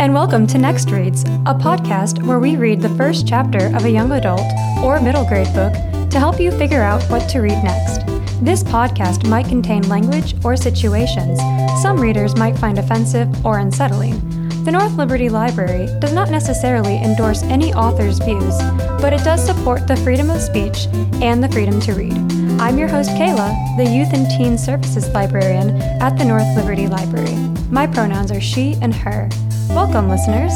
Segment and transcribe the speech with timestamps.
[0.00, 3.90] and welcome to Next Reads, a podcast where we read the first chapter of a
[3.90, 4.40] young adult
[4.82, 5.74] or middle grade book
[6.08, 8.06] to help you figure out what to read next.
[8.42, 11.38] This podcast might contain language or situations
[11.82, 14.39] some readers might find offensive or unsettling.
[14.64, 18.58] The North Liberty Library does not necessarily endorse any author's views,
[19.00, 20.86] but it does support the freedom of speech
[21.22, 22.12] and the freedom to read.
[22.60, 27.36] I'm your host, Kayla, the Youth and Teen Services Librarian at the North Liberty Library.
[27.70, 29.30] My pronouns are she and her.
[29.70, 30.52] Welcome, listeners.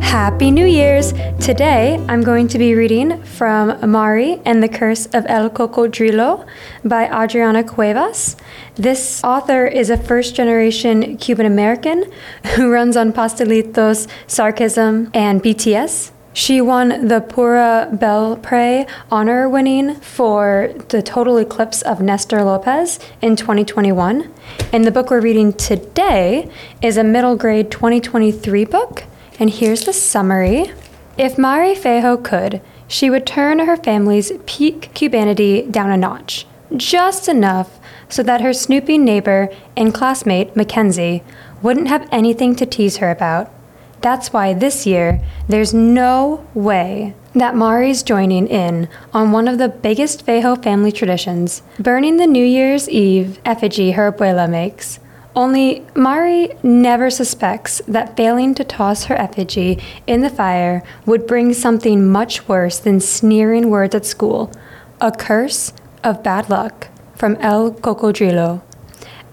[0.00, 1.12] Happy New Year's!
[1.40, 6.46] Today I'm going to be reading from Mari and the Curse of El Cocodrilo
[6.84, 8.36] by Adrianna Cuevas.
[8.74, 12.10] This author is a first generation Cuban American
[12.54, 16.12] who runs on pastelitos, sarcasm, and BTS.
[16.32, 23.36] She won the Pura Belpré honor winning for the total eclipse of Nestor Lopez in
[23.36, 24.34] 2021.
[24.70, 26.50] And the book we're reading today
[26.82, 29.04] is a middle grade 2023 book.
[29.38, 30.72] And here's the summary.
[31.18, 37.28] If Mari Fejo could, she would turn her family's peak cubanity down a notch, just
[37.28, 41.22] enough so that her snooping neighbor and classmate, Mackenzie,
[41.62, 43.50] wouldn't have anything to tease her about.
[44.00, 49.68] That's why this year, there's no way that Mari's joining in on one of the
[49.68, 55.00] biggest Fejo family traditions, burning the New Year's Eve effigy her abuela makes.
[55.36, 61.52] Only Mari never suspects that failing to toss her effigy in the fire would bring
[61.52, 64.50] something much worse than sneering words at school
[64.98, 68.62] a curse of bad luck from El Cocodrilo.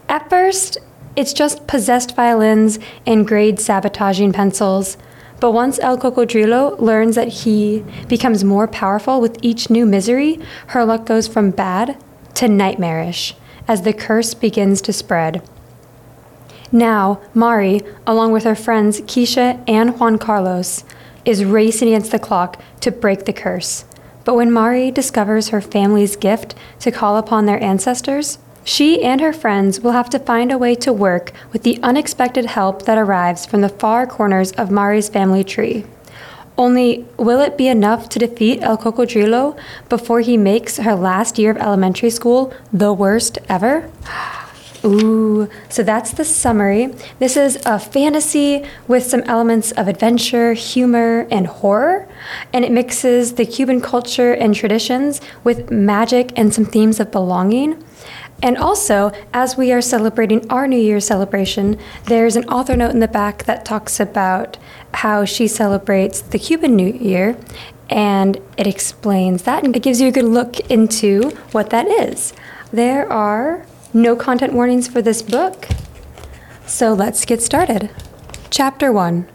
[0.09, 0.78] At first,
[1.16, 4.98] it's just possessed violins and grade sabotaging pencils.
[5.40, 10.84] But once El Cocodrilo learns that he becomes more powerful with each new misery, her
[10.84, 11.96] luck goes from bad
[12.36, 13.36] to nightmarish
[13.70, 15.42] as the curse begins to spread.
[16.74, 20.84] Now, Mari, along with her friends Keisha and Juan Carlos,
[21.24, 23.86] is racing against the clock to break the curse.
[24.26, 29.34] But when Mari discovers her family's gift to call upon their ancestors, she and her
[29.34, 33.46] friends will have to find a way to work with the unexpected help that arrives
[33.46, 35.86] from the far corners of Mari's family tree.
[36.58, 39.56] Only, will it be enough to defeat El Cocodrilo
[39.90, 43.92] before he makes her last year of elementary school the worst ever?
[44.86, 46.94] Ooh, so that's the summary.
[47.18, 52.08] This is a fantasy with some elements of adventure, humor, and horror,
[52.52, 57.82] and it mixes the Cuban culture and traditions with magic and some themes of belonging.
[58.42, 63.00] And also, as we are celebrating our New Year's celebration, there's an author note in
[63.00, 64.58] the back that talks about
[64.96, 67.38] how she celebrates the Cuban New Year,
[67.90, 72.34] and it explains that and it gives you a good look into what that is.
[72.74, 75.68] There are no content warnings for this book,
[76.66, 77.92] so let's get started.
[78.50, 79.28] Chapter 1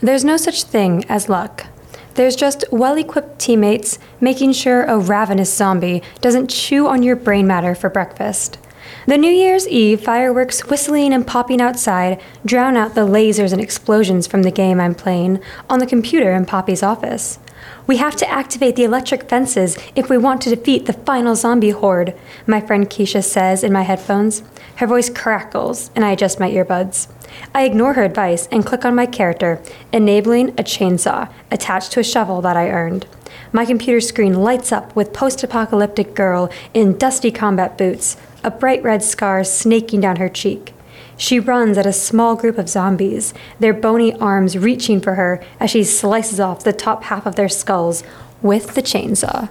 [0.00, 1.66] There's no such thing as luck.
[2.14, 7.46] There's just well equipped teammates making sure a ravenous zombie doesn't chew on your brain
[7.46, 8.58] matter for breakfast.
[9.06, 14.26] The New Year's Eve fireworks whistling and popping outside drown out the lasers and explosions
[14.26, 17.38] from the game I'm playing on the computer in Papi's office.
[17.86, 21.70] We have to activate the electric fences if we want to defeat the final zombie
[21.70, 24.42] horde, my friend Keisha says in my headphones.
[24.76, 27.08] Her voice crackles, and I adjust my earbuds.
[27.54, 29.60] I ignore her advice and click on my character,
[29.92, 33.06] enabling a chainsaw attached to a shovel that I earned.
[33.52, 38.82] My computer screen lights up with post apocalyptic girl in dusty combat boots, a bright
[38.82, 40.72] red scar snaking down her cheek.
[41.16, 45.70] She runs at a small group of zombies, their bony arms reaching for her as
[45.70, 48.02] she slices off the top half of their skulls
[48.42, 49.48] with the chainsaw.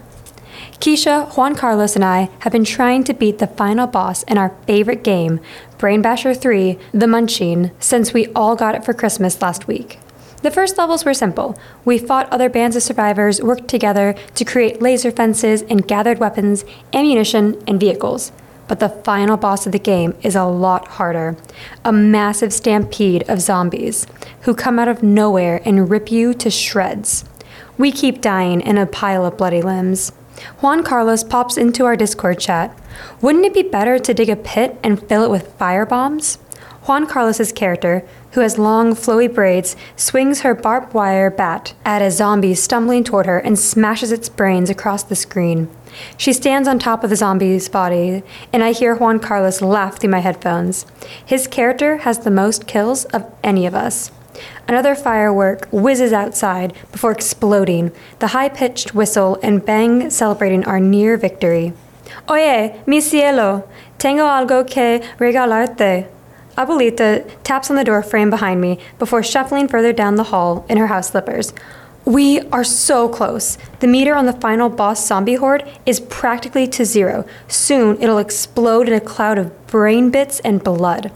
[0.79, 4.49] Keisha, Juan Carlos, and I have been trying to beat the final boss in our
[4.67, 5.39] favorite game,
[5.77, 9.99] Brain Basher 3 The Munching, since we all got it for Christmas last week.
[10.41, 11.57] The first levels were simple.
[11.85, 16.65] We fought other bands of survivors, worked together to create laser fences, and gathered weapons,
[16.91, 18.33] ammunition, and vehicles.
[18.73, 21.37] But the final boss of the game is a lot harder
[21.85, 24.07] a massive stampede of zombies
[24.41, 27.23] who come out of nowhere and rip you to shreds.
[27.77, 30.11] We keep dying in a pile of bloody limbs.
[30.61, 32.75] Juan Carlos pops into our Discord chat.
[33.21, 36.39] Wouldn't it be better to dig a pit and fill it with fire bombs?
[36.87, 38.03] Juan Carlos's character,
[38.33, 43.25] who has long, flowy braids, swings her barbed wire bat at a zombie stumbling toward
[43.25, 45.69] her and smashes its brains across the screen.
[46.17, 50.09] She stands on top of the zombie's body, and I hear Juan Carlos laugh through
[50.09, 50.85] my headphones.
[51.23, 54.11] His character has the most kills of any of us.
[54.67, 61.17] Another firework whizzes outside before exploding, the high pitched whistle and bang celebrating our near
[61.17, 61.73] victory.
[62.29, 66.07] Oye, mi cielo, tengo algo que regalarte.
[66.57, 70.77] Abuelita taps on the door frame behind me before shuffling further down the hall in
[70.77, 71.53] her house slippers.
[72.05, 73.57] We are so close.
[73.79, 77.25] The meter on the final boss zombie horde is practically to zero.
[77.47, 81.13] Soon it'll explode in a cloud of brain bits and blood.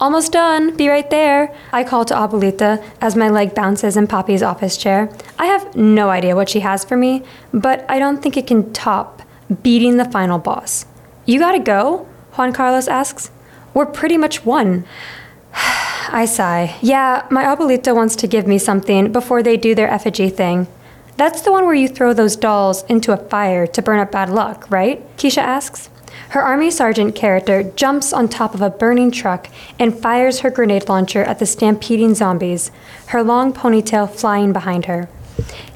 [0.00, 0.76] Almost done.
[0.76, 1.54] Be right there.
[1.72, 5.08] I call to Abuelita as my leg bounces in Papi's office chair.
[5.38, 7.22] I have no idea what she has for me,
[7.52, 9.22] but I don't think it can top
[9.62, 10.84] beating the final boss.
[11.26, 12.08] You gotta go?
[12.32, 13.30] Juan Carlos asks.
[13.74, 14.84] We're pretty much one.
[15.52, 16.76] I sigh.
[16.80, 20.68] Yeah, my abuelita wants to give me something before they do their effigy thing.
[21.16, 24.30] That's the one where you throw those dolls into a fire to burn up bad
[24.30, 25.04] luck, right?
[25.16, 25.90] Keisha asks.
[26.30, 29.48] Her army sergeant character jumps on top of a burning truck
[29.78, 32.70] and fires her grenade launcher at the stampeding zombies,
[33.06, 35.08] her long ponytail flying behind her.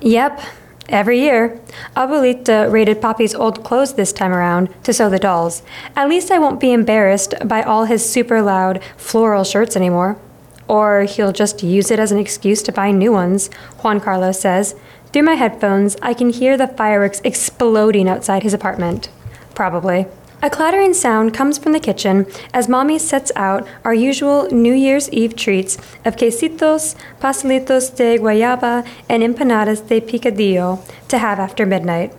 [0.01, 0.41] Yep,
[0.89, 1.61] Every year.
[1.95, 5.63] Abuelita raided Papi's old clothes this time around to sew the dolls.
[5.95, 10.19] At least I won't be embarrassed by all his super loud floral shirts anymore.
[10.67, 13.51] Or he'll just use it as an excuse to buy new ones,
[13.83, 14.75] Juan Carlos says.
[15.13, 19.11] Through my headphones, I can hear the fireworks exploding outside his apartment.
[19.55, 20.07] Probably.
[20.41, 22.25] A clattering sound comes from the kitchen
[22.55, 28.87] as Mommy sets out our usual New Year's Eve treats of quesitos, pastelitos de guayaba,
[29.09, 32.13] and empanadas de picadillo to have after midnight.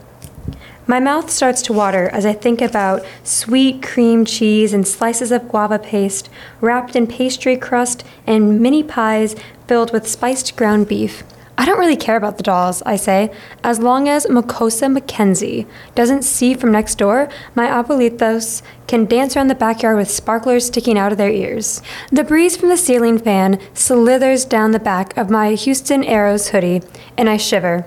[0.86, 5.48] My mouth starts to water as I think about sweet cream cheese and slices of
[5.48, 6.30] guava paste
[6.60, 9.34] wrapped in pastry crust and mini pies
[9.66, 11.24] filled with spiced ground beef.
[11.60, 13.34] I don't really care about the dolls, I say,
[13.66, 19.50] as long as Mocosa Mackenzie doesn't see from next door, my abuelitos can dance around
[19.50, 21.82] the backyard with sparklers sticking out of their ears.
[22.14, 26.82] The breeze from the ceiling fan slithers down the back of my Houston Aeros hoodie,
[27.18, 27.86] and I shiver.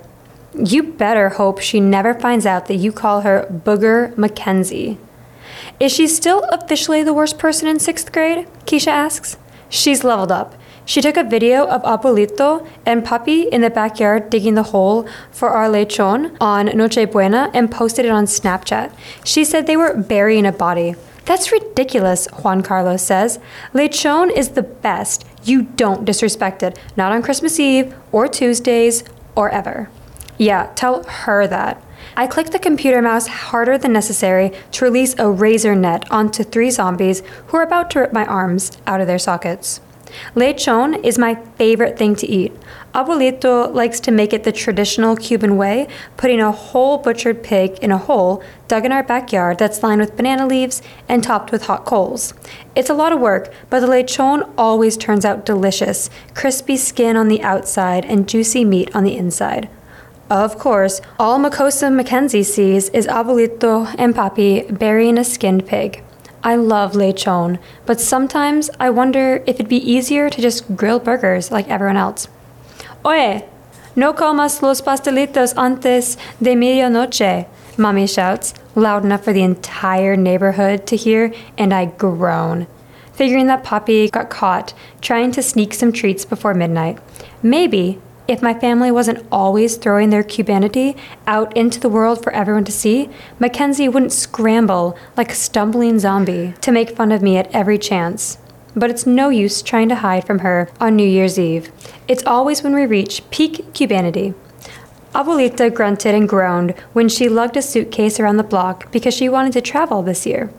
[0.54, 4.98] You better hope she never finds out that you call her Booger Mackenzie.
[5.80, 8.46] Is she still officially the worst person in sixth grade?
[8.66, 9.38] Keisha asks.
[9.70, 10.56] She's leveled up.
[10.84, 15.50] She took a video of Abuelito and Papi in the backyard digging the hole for
[15.50, 18.92] our lechon on Noche Buena and posted it on Snapchat.
[19.24, 20.96] She said they were burying a body.
[21.24, 23.38] That's ridiculous, Juan Carlos says.
[23.72, 25.24] Lechon is the best.
[25.44, 29.04] You don't disrespect it, not on Christmas Eve or Tuesdays
[29.36, 29.88] or ever.
[30.36, 31.80] Yeah, tell her that.
[32.16, 36.70] I click the computer mouse harder than necessary to release a razor net onto three
[36.70, 39.80] zombies who are about to rip my arms out of their sockets.
[40.34, 42.52] Lechon is my favorite thing to eat.
[42.94, 47.90] Abuelito likes to make it the traditional Cuban way, putting a whole butchered pig in
[47.90, 51.84] a hole dug in our backyard that's lined with banana leaves and topped with hot
[51.84, 52.34] coals.
[52.74, 57.28] It's a lot of work, but the lechon always turns out delicious crispy skin on
[57.28, 59.68] the outside and juicy meat on the inside.
[60.30, 66.02] Of course, all Mocosa Mackenzie sees is Abuelito and Papi burying a skinned pig.
[66.44, 71.50] I love lechon, but sometimes I wonder if it'd be easier to just grill burgers
[71.52, 72.28] like everyone else.
[73.04, 73.44] Oye,
[73.94, 77.46] no comas los pastelitos antes de medianoche,
[77.78, 82.66] Mommy shouts, loud enough for the entire neighborhood to hear, and I groan,
[83.12, 86.98] figuring that Papi got caught trying to sneak some treats before midnight.
[87.42, 90.96] Maybe if my family wasn't always throwing their cubanity
[91.26, 96.54] out into the world for everyone to see, Mackenzie wouldn't scramble like a stumbling zombie
[96.60, 98.38] to make fun of me at every chance.
[98.74, 101.70] But it's no use trying to hide from her on New Year's Eve.
[102.08, 104.34] It's always when we reach peak cubanity.
[105.14, 109.52] Abuelita grunted and groaned when she lugged a suitcase around the block because she wanted
[109.52, 110.50] to travel this year.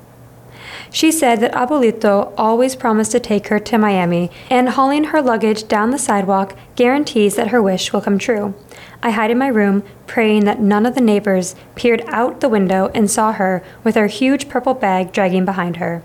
[0.93, 5.67] She said that Abuelito always promised to take her to Miami, and hauling her luggage
[5.67, 8.53] down the sidewalk guarantees that her wish will come true.
[9.01, 12.91] I hide in my room, praying that none of the neighbors peered out the window
[12.93, 16.03] and saw her with her huge purple bag dragging behind her.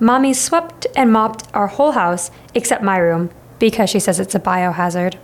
[0.00, 4.40] Mommy swept and mopped our whole house except my room because she says it's a
[4.40, 5.18] biohazard.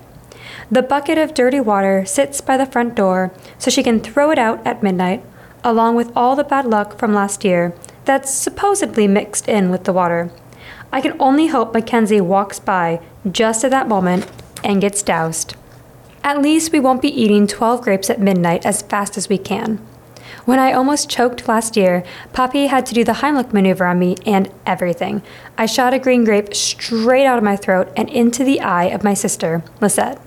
[0.71, 4.39] The bucket of dirty water sits by the front door so she can throw it
[4.39, 5.25] out at midnight,
[5.65, 7.75] along with all the bad luck from last year
[8.05, 10.31] that's supposedly mixed in with the water.
[10.93, 14.31] I can only hope Mackenzie walks by just at that moment
[14.65, 15.55] and gets doused.
[16.23, 19.79] At least we won't be eating 12 grapes at midnight as fast as we can.
[20.45, 22.03] When I almost choked last year,
[22.33, 25.23] Papi had to do the Heimlich maneuver on me and everything.
[25.57, 29.05] I shot a green grape straight out of my throat and into the eye of
[29.05, 30.21] my sister, Lisette.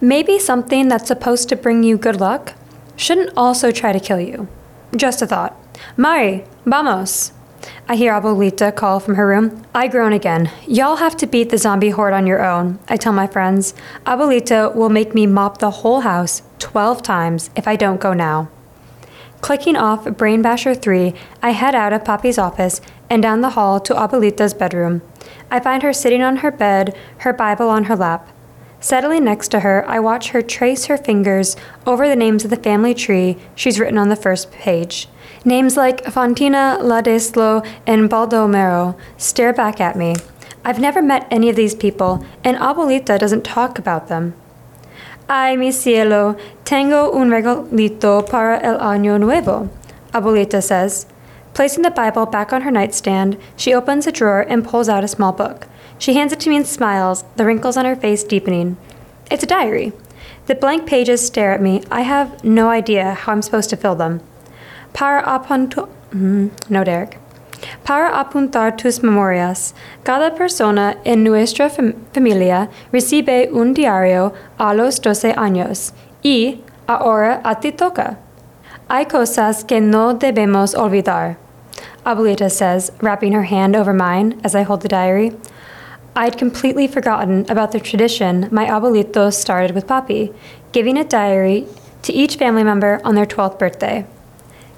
[0.00, 2.54] Maybe something that's supposed to bring you good luck
[2.96, 4.48] shouldn't also try to kill you.
[4.96, 5.59] Just a thought.
[5.96, 7.32] Mari, vamos.
[7.88, 9.64] I hear Abuelita call from her room.
[9.74, 10.50] I groan again.
[10.66, 13.74] Y'all have to beat the zombie horde on your own, I tell my friends.
[14.06, 18.48] Abuelita will make me mop the whole house 12 times if I don't go now.
[19.40, 23.80] Clicking off Brain Basher 3, I head out of Papi's office and down the hall
[23.80, 25.02] to Abuelita's bedroom.
[25.50, 28.28] I find her sitting on her bed, her Bible on her lap.
[28.78, 31.56] Settling next to her, I watch her trace her fingers
[31.86, 35.08] over the names of the family tree she's written on the first page.
[35.44, 40.14] Names like Fantina, Ladeslo, and Baldomero stare back at me.
[40.66, 44.34] I've never met any of these people, and Abuelita doesn't talk about them.
[45.30, 49.70] Ay, mi cielo, tengo un regalito para el año nuevo,
[50.12, 51.06] Abuelita says.
[51.54, 55.08] Placing the Bible back on her nightstand, she opens a drawer and pulls out a
[55.08, 55.66] small book.
[55.98, 58.76] She hands it to me and smiles, the wrinkles on her face deepening.
[59.30, 59.92] It's a diary.
[60.46, 61.82] The blank pages stare at me.
[61.90, 64.20] I have no idea how I'm supposed to fill them.
[64.92, 65.88] Para apuntar.
[66.12, 67.18] Mm, no, Derek.
[67.84, 75.00] Para apuntar tus memorias, cada persona en nuestra fam familia recibe un diario a los
[75.00, 75.92] 12 años
[76.22, 78.18] y ahora a ti toca.
[78.88, 81.36] Hay cosas que no debemos olvidar.
[82.04, 85.32] Abuelita says, wrapping her hand over mine as I hold the diary.
[86.16, 90.34] I'd completely forgotten about the tradition my abuelito started with Papi,
[90.72, 91.66] giving a diary
[92.02, 94.06] to each family member on their 12th birthday.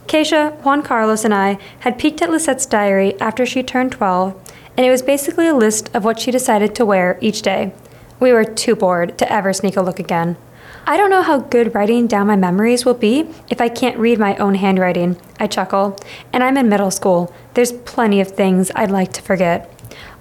[0.07, 4.35] Keisha, Juan Carlos, and I had peeked at Lisette's diary after she turned 12,
[4.77, 7.73] and it was basically a list of what she decided to wear each day.
[8.21, 10.37] We were too bored to ever sneak a look again.
[10.85, 14.19] I don't know how good writing down my memories will be if I can't read
[14.19, 15.97] my own handwriting, I chuckle.
[16.33, 17.33] And I'm in middle school.
[17.55, 19.71] There's plenty of things I'd like to forget,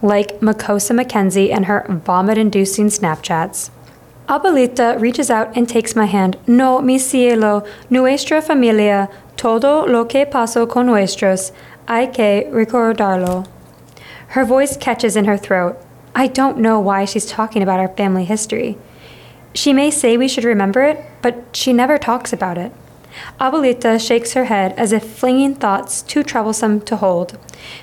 [0.03, 3.71] like Mocosa Mackenzie and her vomit inducing Snapchats.
[4.27, 6.37] Abuelita reaches out and takes my hand.
[6.47, 11.51] No, mi cielo, nuestra familia, todo lo que pasó con nuestros,
[11.87, 13.47] hay que recordarlo.
[14.29, 15.77] Her voice catches in her throat.
[16.15, 18.77] I don't know why she's talking about our family history.
[19.53, 22.71] She may say we should remember it, but she never talks about it.
[23.39, 27.37] Abuelita shakes her head as if flinging thoughts too troublesome to hold.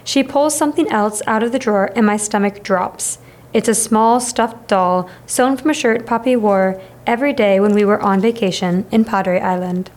[0.04, 3.18] She pulls something else out of the drawer and my stomach drops.
[3.58, 7.84] It's a small stuffed doll sewn from a shirt Papi wore every day when we
[7.84, 9.90] were on vacation in Padre Island.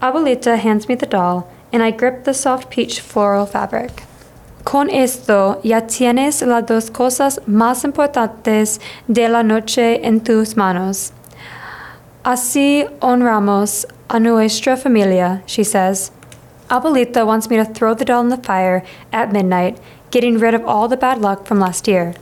[0.00, 4.04] Abuelita hands me the doll, and I grip the soft peach floral fabric.
[4.62, 8.78] Con esto ya tienes las dos cosas más importantes
[9.12, 11.10] de la noche en tus manos.
[12.24, 16.12] Así honramos a nuestra familia, she says.
[16.70, 19.80] Abuelita wants me to throw the doll in the fire at midnight,
[20.12, 22.14] getting rid of all the bad luck from last year.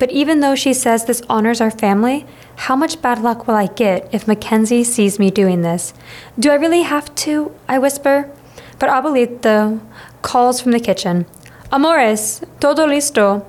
[0.00, 2.26] But even though she says this honors our family,
[2.56, 5.92] how much bad luck will I get if Mackenzie sees me doing this?
[6.38, 7.54] Do I really have to?
[7.68, 8.30] I whisper.
[8.78, 9.78] But Abuelita
[10.22, 11.26] calls from the kitchen.
[11.70, 13.44] Amores, todo listo.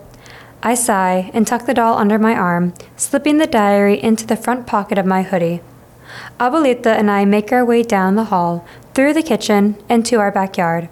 [0.62, 4.68] I sigh and tuck the doll under my arm, slipping the diary into the front
[4.68, 5.62] pocket of my hoodie.
[6.38, 10.34] Abuelita and I make our way down the hall, through the kitchen, and to our
[10.34, 10.90] backyard.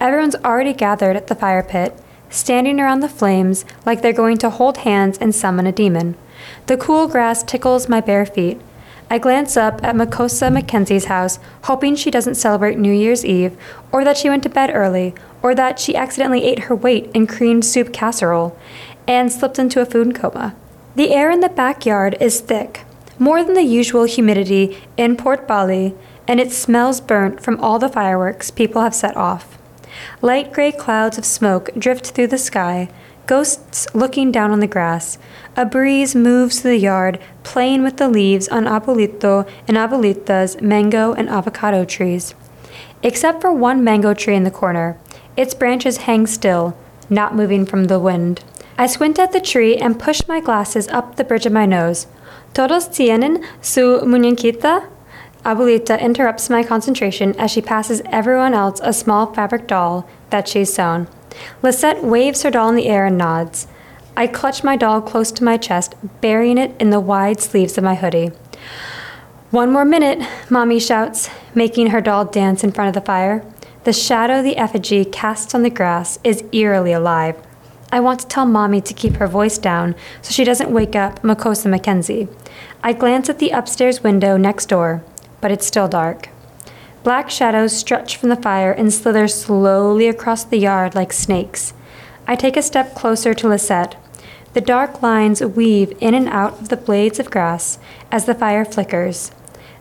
[0.00, 1.94] Everyone's already gathered at the fire pit,
[2.34, 6.16] standing around the flames like they're going to hold hands and summon a demon.
[6.66, 8.60] The cool grass tickles my bare feet.
[9.10, 13.56] I glance up at Mocosa Mackenzie's house, hoping she doesn't celebrate New Year's Eve,
[13.92, 17.26] or that she went to bed early, or that she accidentally ate her weight in
[17.26, 18.58] creamed soup casserole
[19.06, 20.56] and slipped into a food coma.
[20.96, 22.84] The air in the backyard is thick,
[23.18, 25.94] more than the usual humidity in Port Bali,
[26.26, 29.58] and it smells burnt from all the fireworks people have set off.
[30.22, 32.88] Light gray clouds of smoke drift through the sky,
[33.26, 35.18] ghosts looking down on the grass.
[35.56, 41.12] A breeze moves through the yard, playing with the leaves on Abuelito and Abuelita's mango
[41.12, 42.34] and avocado trees.
[43.02, 44.98] Except for one mango tree in the corner,
[45.36, 46.76] its branches hang still,
[47.10, 48.42] not moving from the wind.
[48.76, 52.06] I squint at the tree and push my glasses up the bridge of my nose.
[52.54, 54.88] ¿Todos tienen su muñequita?
[55.44, 60.72] Abuelita interrupts my concentration as she passes everyone else a small fabric doll that she's
[60.72, 61.06] sewn.
[61.62, 63.66] Lisette waves her doll in the air and nods.
[64.16, 67.84] I clutch my doll close to my chest, burying it in the wide sleeves of
[67.84, 68.30] my hoodie.
[69.50, 73.44] One more minute, Mommy shouts, making her doll dance in front of the fire.
[73.84, 77.36] The shadow the effigy casts on the grass is eerily alive.
[77.92, 81.22] I want to tell Mommy to keep her voice down so she doesn't wake up
[81.22, 82.28] Mocosa Mackenzie.
[82.82, 85.04] I glance at the upstairs window next door,
[85.44, 86.30] but it's still dark.
[87.02, 91.74] Black shadows stretch from the fire and slither slowly across the yard like snakes.
[92.26, 93.94] I take a step closer to Lisette.
[94.54, 97.78] The dark lines weave in and out of the blades of grass
[98.10, 99.32] as the fire flickers.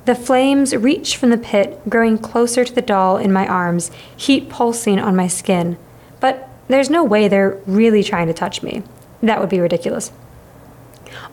[0.03, 4.49] The flames reach from the pit, growing closer to the doll in my arms, heat
[4.49, 5.77] pulsing on my skin.
[6.19, 8.83] But there's no way they're really trying to touch me.
[9.21, 10.11] That would be ridiculous.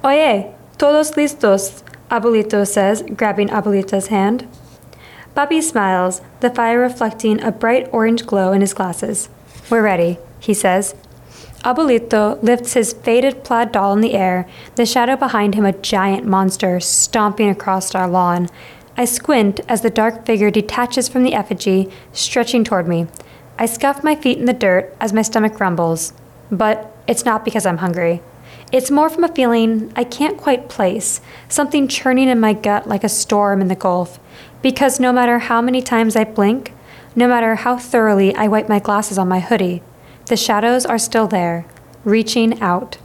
[0.05, 4.49] Oye, todos listos, Abuelito says, grabbing Abuelita's hand.
[5.37, 9.29] Papi smiles, the fire reflecting a bright orange glow in his glasses.
[9.71, 10.95] We're ready, he says.
[11.65, 16.27] Abuelito lifts his faded plaid doll in the air, the shadow behind him a giant
[16.27, 18.49] monster stomping across our lawn.
[18.97, 23.07] I squint as the dark figure detaches from the effigy, stretching toward me.
[23.59, 26.13] I scuff my feet in the dirt as my stomach rumbles.
[26.51, 28.23] But it's not because I'm hungry.
[28.73, 33.05] It's more from a feeling I can't quite place, something churning in my gut like
[33.05, 34.21] a storm in the Gulf.
[34.63, 36.73] Because no matter how many times I blink,
[37.17, 39.83] no matter how thoroughly I wipe my glasses on my hoodie,
[40.27, 41.67] the shadows are still there,
[42.05, 42.99] reaching out.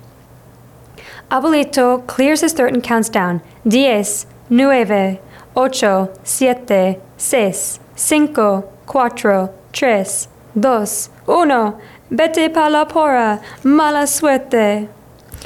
[1.32, 3.42] Abuelito clears his throat and counts down.
[3.68, 5.20] Diez, nueve,
[5.56, 11.80] ocho, siete, seis, cinco, cuatro, tres, dos, uno.
[12.12, 14.88] Vete pa la porra, mala suerte.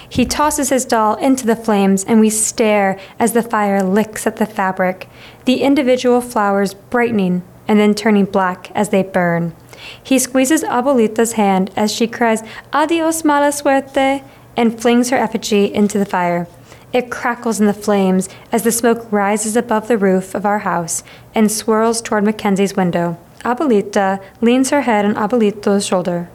[0.10, 4.38] He tosses his doll into the flames, and we stare as the fire licks at
[4.38, 5.08] the fabric,
[5.46, 9.56] the individual flowers brightening and then turning black as they burn.
[10.04, 14.24] He squeezes Abuelita's hand as she cries, Adios, mala suerte,
[14.58, 16.48] and flings her effigy into the fire.
[16.92, 21.04] It crackles in the flames as the smoke rises above the roof of our house
[21.36, 23.18] and swirls toward Mackenzie's window.
[23.46, 26.30] Abuelita leans her head on Abuelito's shoulder.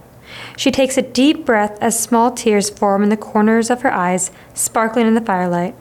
[0.56, 4.30] She takes a deep breath as small tears form in the corners of her eyes,
[4.54, 5.74] sparkling in the firelight.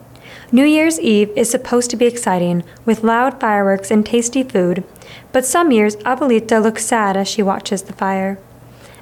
[0.52, 4.84] New Year's Eve is supposed to be exciting, with loud fireworks and tasty food,
[5.32, 8.38] but some years Abuelita looks sad as she watches the fire.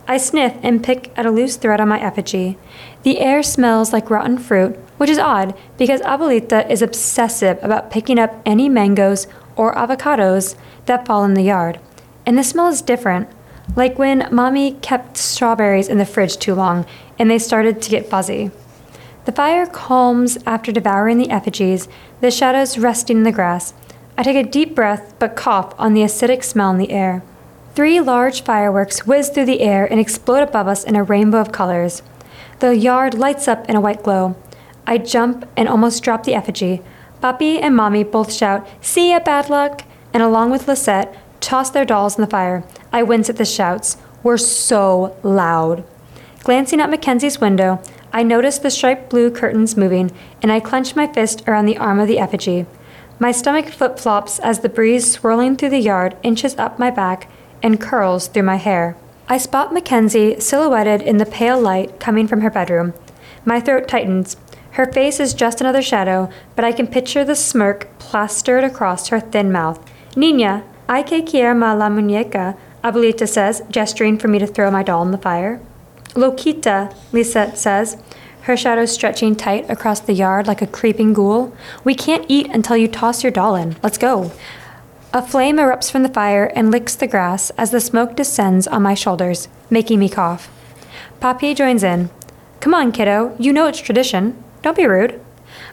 [0.08, 2.58] I sniff and pick at a loose thread on my effigy.
[3.02, 8.18] The air smells like rotten fruit, which is odd because Abuelita is obsessive about picking
[8.18, 10.56] up any mangoes or avocados
[10.86, 11.78] that fall in the yard.
[12.26, 13.28] And the smell is different,
[13.76, 16.86] like when mommy kept strawberries in the fridge too long
[17.18, 18.50] and they started to get fuzzy.
[19.24, 21.88] The fire calms after devouring the effigies,
[22.20, 23.72] the shadows resting in the grass.
[24.18, 27.22] I take a deep breath but cough on the acidic smell in the air.
[27.74, 31.52] Three large fireworks whiz through the air and explode above us in a rainbow of
[31.52, 32.02] colors.
[32.58, 34.36] The yard lights up in a white glow.
[34.86, 36.82] I jump and almost drop the effigy.
[37.22, 39.84] Papi and Mommy both shout, See ya, bad luck!
[40.12, 42.64] And along with Lisette, toss their dolls in the fire.
[42.92, 43.96] I wince at the shouts.
[44.22, 45.84] We're so loud.
[46.44, 47.80] Glancing at Mackenzie's window,
[48.12, 50.10] I notice the striped blue curtains moving,
[50.42, 52.66] and I clench my fist around the arm of the effigy.
[53.18, 57.30] My stomach flip flops as the breeze swirling through the yard inches up my back
[57.62, 58.96] and curls through my hair.
[59.28, 62.92] I spot Mackenzie silhouetted in the pale light coming from her bedroom.
[63.44, 64.36] My throat tightens.
[64.72, 69.20] Her face is just another shadow, but I can picture the smirk plastered across her
[69.20, 69.80] thin mouth.
[70.16, 75.02] Nina, hay que quiero la muñeca, Abuelita says, gesturing for me to throw my doll
[75.02, 75.60] in the fire.
[76.14, 77.96] Loquita, Lisette says,
[78.42, 81.56] her shadow stretching tight across the yard like a creeping ghoul.
[81.84, 83.76] We can't eat until you toss your doll in.
[83.82, 84.32] Let's go.
[85.12, 88.82] A flame erupts from the fire and licks the grass as the smoke descends on
[88.82, 90.50] my shoulders, making me cough.
[91.20, 92.10] Papi joins in.
[92.60, 93.36] Come on, kiddo.
[93.38, 94.42] You know it's tradition.
[94.62, 95.20] Don't be rude.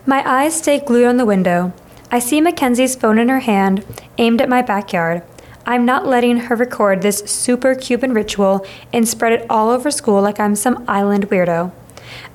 [0.05, 1.73] My eyes stay glued on the window.
[2.11, 3.85] I see Mackenzie's phone in her hand,
[4.17, 5.23] aimed at my backyard.
[5.69, 10.19] I'm not letting her record this super Cuban ritual and spread it all over school
[10.19, 11.71] like I'm some island weirdo.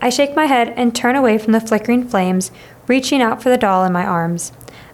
[0.00, 2.52] I shake my head and turn away from the flickering flames,
[2.86, 4.52] reaching out for the doll in my arms.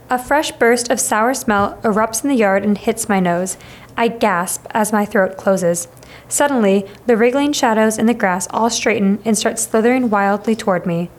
[0.09, 3.59] A fresh burst of sour smell erupts in the yard and hits my nose.
[3.94, 5.87] I gasp as my throat closes.
[6.26, 11.11] Suddenly, the wriggling shadows in the grass all straighten and start slithering wildly toward me.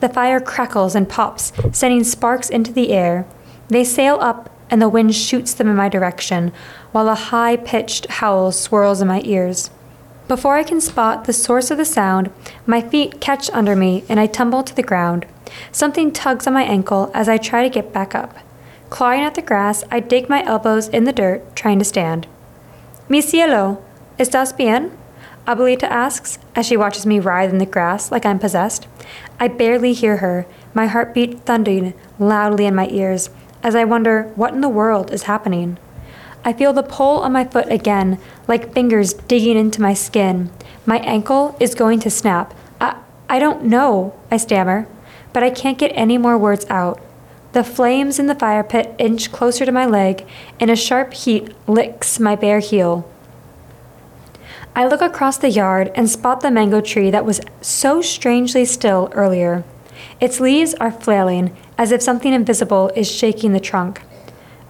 [0.00, 3.26] The fire crackles and pops, sending sparks into the air.
[3.68, 6.52] They sail up and the wind shoots them in my direction,
[6.90, 9.70] while a high pitched howl swirls in my ears.
[10.26, 12.32] Before I can spot the source of the sound,
[12.66, 15.26] my feet catch under me and I tumble to the ground.
[15.70, 18.36] Something tugs on my ankle as I try to get back up.
[18.90, 22.26] Clawing at the grass, I dig my elbows in the dirt, trying to stand.
[23.08, 23.80] Mi cielo,
[24.18, 24.90] estás bien?
[25.46, 28.88] Abuelita asks as she watches me writhe in the grass like I'm possessed.
[29.38, 33.30] I barely hear her, my heartbeat thundering loudly in my ears
[33.64, 35.78] as I wonder what in the world is happening.
[36.44, 40.50] I feel the pull on my foot again, like fingers digging into my skin.
[40.84, 42.52] My ankle is going to snap.
[42.80, 42.98] I,
[43.28, 44.86] I don't know, I stammer,
[45.32, 47.00] but I can't get any more words out.
[47.52, 50.26] The flames in the fire pit inch closer to my leg,
[50.60, 53.10] and a sharp heat licks my bare heel.
[54.76, 59.08] I look across the yard and spot the mango tree that was so strangely still
[59.12, 59.64] earlier.
[60.20, 64.02] Its leaves are flailing, as if something invisible is shaking the trunk.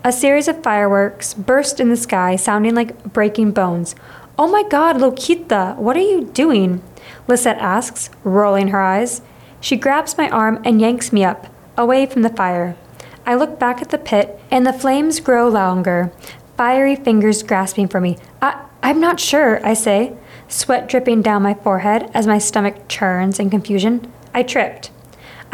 [0.02, 3.94] A series of fireworks burst in the sky, sounding like breaking bones.
[4.38, 6.82] Oh my god, Loquita, what are you doing?
[7.26, 9.22] Lisette asks, rolling her eyes.
[9.60, 12.76] She grabs my arm and yanks me up, away from the fire.
[13.24, 16.12] I look back at the pit, and the flames grow longer,
[16.56, 18.18] fiery fingers grasping for me.
[18.42, 20.16] I, I'm not sure, I say.
[20.48, 24.90] sweat dripping down my forehead as my stomach churns in confusion, I tripped.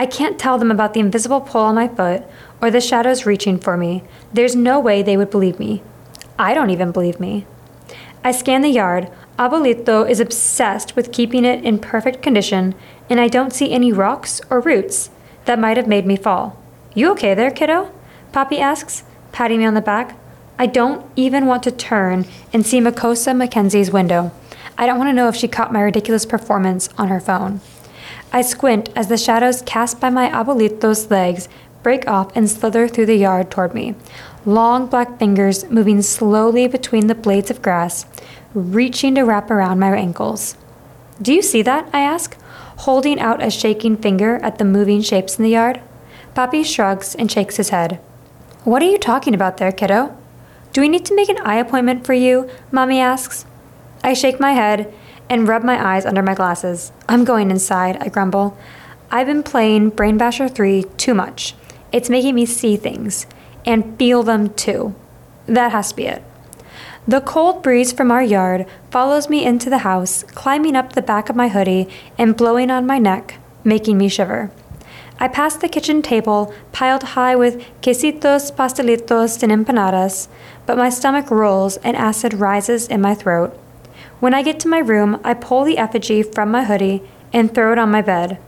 [0.00, 2.22] I can't tell them about the invisible pole on my foot
[2.62, 4.02] or the shadows reaching for me.
[4.32, 5.82] There's no way they would believe me.
[6.38, 7.44] I don't even believe me.
[8.24, 9.12] I scan the yard.
[9.38, 12.74] Abuelito is obsessed with keeping it in perfect condition,
[13.10, 15.10] and I don't see any rocks or roots
[15.44, 16.58] that might have made me fall.
[16.94, 17.92] You okay there, kiddo?
[18.32, 20.18] Papi asks, patting me on the back.
[20.58, 24.32] I don't even want to turn and see Mocosa Mackenzie's window.
[24.78, 27.60] I don't want to know if she caught my ridiculous performance on her phone.
[28.32, 31.48] I squint as the shadows cast by my abuelito's legs
[31.82, 33.96] break off and slither through the yard toward me.
[34.46, 38.06] Long black fingers moving slowly between the blades of grass,
[38.54, 40.56] reaching to wrap around my ankles.
[41.20, 41.90] Do you see that?
[41.92, 42.36] I ask,
[42.78, 45.80] holding out a shaking finger at the moving shapes in the yard.
[46.34, 48.00] Papi shrugs and shakes his head.
[48.64, 50.16] What are you talking about there, kiddo?
[50.72, 52.48] Do we need to make an eye appointment for you?
[52.70, 53.44] Mommy asks.
[54.04, 54.94] I shake my head
[55.30, 56.92] and rub my eyes under my glasses.
[57.08, 58.58] I'm going inside, I grumble.
[59.10, 61.54] I've been playing Brain Basher 3 too much.
[61.92, 63.26] It's making me see things
[63.64, 64.94] and feel them too.
[65.46, 66.22] That has to be it.
[67.08, 71.30] The cold breeze from our yard follows me into the house, climbing up the back
[71.30, 71.88] of my hoodie
[72.18, 74.50] and blowing on my neck, making me shiver.
[75.18, 80.28] I pass the kitchen table piled high with quesitos, pastelitos, and empanadas,
[80.64, 83.58] but my stomach rolls and acid rises in my throat.
[84.20, 87.02] When I get to my room, I pull the effigy from my hoodie
[87.32, 88.38] and throw it on my bed.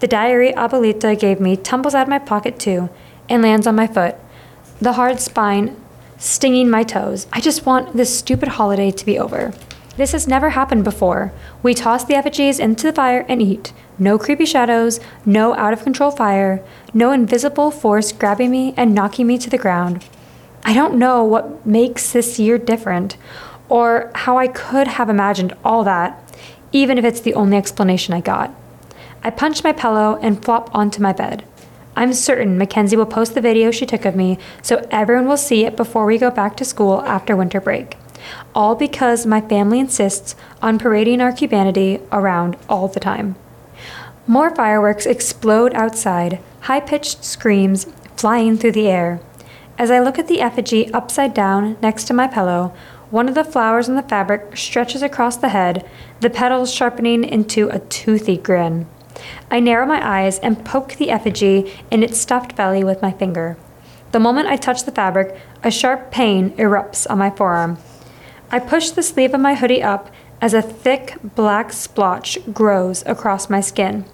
[0.00, 2.90] The diary Abuelita gave me tumbles out of my pocket too
[3.28, 4.16] and lands on my foot,
[4.80, 5.76] the hard spine
[6.18, 7.28] stinging my toes.
[7.32, 9.52] I just want this stupid holiday to be over.
[9.96, 11.32] This has never happened before.
[11.62, 13.72] We toss the effigies into the fire and eat.
[14.00, 19.28] No creepy shadows, no out of control fire, no invisible force grabbing me and knocking
[19.28, 20.04] me to the ground.
[20.64, 23.16] I don't know what makes this year different,
[23.72, 26.22] or how I could have imagined all that,
[26.72, 28.54] even if it's the only explanation I got.
[29.24, 31.42] I punch my pillow and flop onto my bed.
[31.96, 35.64] I'm certain Mackenzie will post the video she took of me so everyone will see
[35.64, 37.96] it before we go back to school after winter break
[38.54, 43.36] all because my family insists on parading our cubanity around all the time.
[44.26, 49.20] More fireworks explode outside, high pitched screams flying through the air.
[49.78, 52.72] As I look at the effigy upside down next to my pillow,
[53.12, 55.86] one of the flowers in the fabric stretches across the head,
[56.20, 58.86] the petals sharpening into a toothy grin.
[59.50, 63.58] I narrow my eyes and poke the effigy in its stuffed belly with my finger.
[64.12, 67.76] The moment I touch the fabric, a sharp pain erupts on my forearm.
[68.50, 73.50] I push the sleeve of my hoodie up as a thick black splotch grows across
[73.50, 74.06] my skin.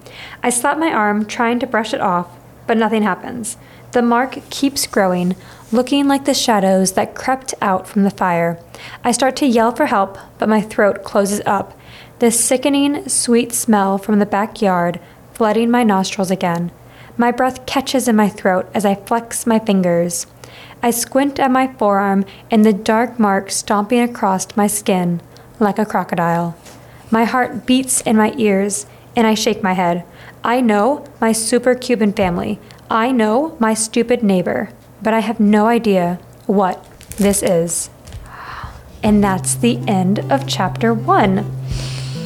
[0.42, 3.58] I slap my arm, trying to brush it off, but nothing happens.
[3.92, 5.34] The mark keeps growing,
[5.72, 8.58] looking like the shadows that crept out from the fire.
[9.02, 11.78] I start to yell for help, but my throat closes up,
[12.18, 15.00] the sickening, sweet smell from the backyard
[15.32, 16.72] flooding my nostrils again.
[17.16, 20.26] My breath catches in my throat as I flex my fingers.
[20.82, 25.20] I squint at my forearm and the dark mark stomping across my skin
[25.60, 26.56] like a crocodile.
[27.10, 30.04] My heart beats in my ears and I shake my head.
[30.44, 32.60] I know my super Cuban family.
[32.90, 34.70] I know my stupid neighbor,
[35.02, 36.82] but I have no idea what
[37.18, 37.90] this is.
[39.02, 41.44] And that's the end of chapter one.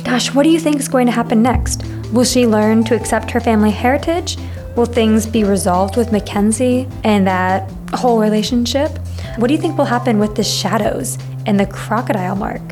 [0.04, 1.84] Gosh, what do you think is going to happen next?
[2.12, 4.36] Will she learn to accept her family heritage?
[4.76, 8.92] Will things be resolved with Mackenzie and that whole relationship?
[9.38, 12.62] What do you think will happen with the shadows and the crocodile mark?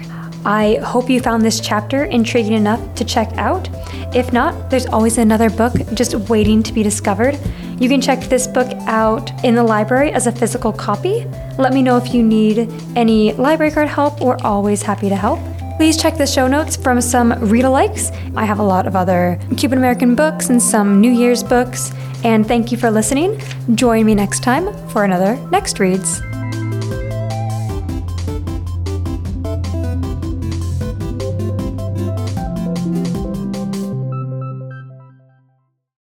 [0.44, 3.68] I hope you found this chapter intriguing enough to check out.
[4.14, 7.38] If not, there's always another book just waiting to be discovered.
[7.80, 11.24] You can check this book out in the library as a physical copy.
[11.58, 14.20] Let me know if you need any library card help.
[14.20, 15.40] We're always happy to help.
[15.78, 18.14] Please check the show notes from some read alikes.
[18.36, 21.90] I have a lot of other Cuban American books and some New Year's books.
[22.22, 23.40] And thank you for listening.
[23.74, 26.20] Join me next time for another Next Reads.